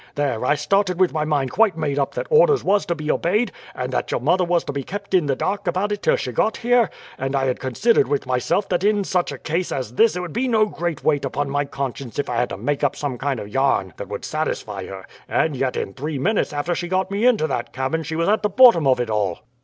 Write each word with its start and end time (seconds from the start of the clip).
There, 0.15 0.43
I 0.43 0.55
started 0.55 0.99
with 0.99 1.13
my 1.13 1.25
mind 1.25 1.51
quite 1.51 1.77
made 1.77 1.99
up 1.99 2.15
that 2.15 2.25
orders 2.31 2.63
was 2.63 2.87
to 2.87 2.95
be 2.95 3.11
obeyed, 3.11 3.51
and 3.75 3.93
that 3.93 4.09
your 4.09 4.19
mother 4.19 4.43
was 4.43 4.63
to 4.63 4.73
be 4.73 4.81
kept 4.81 5.13
in 5.13 5.27
the 5.27 5.35
dark 5.35 5.67
about 5.67 5.91
it 5.91 6.01
till 6.01 6.15
she 6.15 6.31
got 6.31 6.57
here; 6.57 6.89
and 7.19 7.35
I 7.35 7.45
had 7.45 7.59
considered 7.59 8.07
with 8.07 8.25
myself 8.25 8.67
that 8.69 8.83
in 8.83 9.03
such 9.03 9.31
a 9.31 9.37
case 9.37 9.71
as 9.71 9.93
this 9.93 10.15
it 10.15 10.21
would 10.21 10.33
be 10.33 10.47
no 10.47 10.65
great 10.65 11.03
weight 11.03 11.23
upon 11.23 11.51
my 11.51 11.65
conscience 11.65 12.17
if 12.17 12.29
I 12.31 12.37
had 12.37 12.49
to 12.49 12.57
make 12.57 12.83
up 12.83 12.95
some 12.95 13.19
kind 13.19 13.39
of 13.39 13.45
a 13.45 13.49
yarn 13.51 13.93
that 13.97 14.09
would 14.09 14.25
satisfy 14.25 14.87
her; 14.87 15.05
and 15.29 15.55
yet 15.55 15.77
in 15.77 15.93
three 15.93 16.17
minutes 16.17 16.51
after 16.51 16.73
she 16.73 16.87
got 16.87 17.11
me 17.11 17.27
into 17.27 17.45
that 17.45 17.71
cabin 17.71 18.01
she 18.01 18.15
was 18.15 18.27
at 18.27 18.41
the 18.41 18.49
bottom 18.49 18.87
of 18.87 18.99
it 18.99 19.11
all." 19.11 19.41